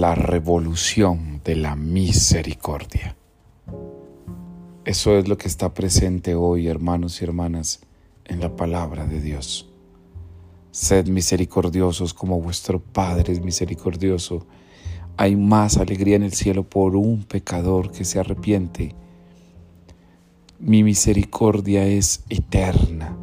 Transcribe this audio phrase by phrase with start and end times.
[0.00, 3.16] la revolución de la misericordia.
[4.84, 7.80] Eso es lo que está presente hoy, hermanos y hermanas,
[8.26, 9.70] en la palabra de Dios.
[10.70, 14.46] Sed misericordiosos como vuestro Padre es misericordioso.
[15.16, 18.94] Hay más alegría en el cielo por un pecador que se arrepiente.
[20.58, 23.16] Mi misericordia es eterna.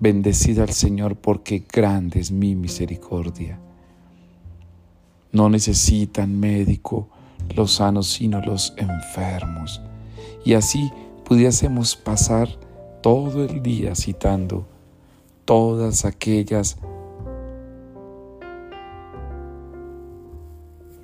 [0.00, 3.60] Bendecida al Señor porque grande es mi misericordia.
[5.34, 7.08] No necesitan médico
[7.54, 9.82] los sanos, sino los enfermos.
[10.44, 10.90] Y así
[11.24, 12.48] pudiésemos pasar
[13.02, 14.66] todo el día citando
[15.44, 16.78] todas aquellas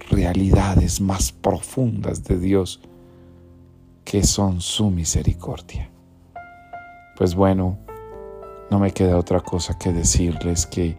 [0.08, 2.80] realidades más profundas de Dios
[4.04, 5.90] que son su misericordia.
[7.16, 7.78] Pues bueno,
[8.70, 10.96] no me queda otra cosa que decirles que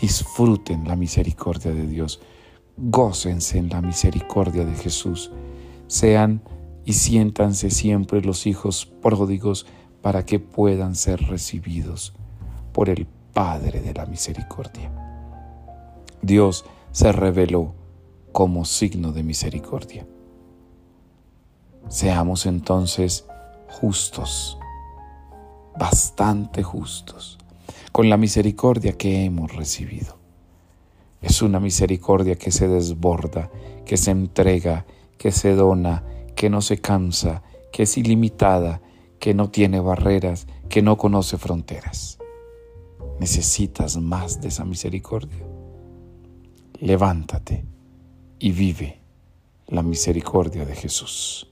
[0.00, 2.20] disfruten la misericordia de Dios
[2.80, 5.30] gócense en la misericordia de Jesús,
[5.86, 6.42] sean
[6.84, 9.66] y siéntanse siempre los hijos pródigos
[10.00, 12.14] para que puedan ser recibidos
[12.72, 14.90] por el Padre de la misericordia.
[16.22, 17.74] Dios se reveló
[18.32, 20.06] como signo de misericordia.
[21.88, 23.26] Seamos entonces
[23.68, 24.58] justos,
[25.78, 27.38] bastante justos,
[27.92, 30.19] con la misericordia que hemos recibido.
[31.20, 33.50] Es una misericordia que se desborda,
[33.84, 34.86] que se entrega,
[35.18, 36.04] que se dona,
[36.34, 38.80] que no se cansa, que es ilimitada,
[39.18, 42.18] que no tiene barreras, que no conoce fronteras.
[43.18, 45.46] ¿Necesitas más de esa misericordia?
[46.78, 47.64] Levántate
[48.38, 49.02] y vive
[49.66, 51.49] la misericordia de Jesús.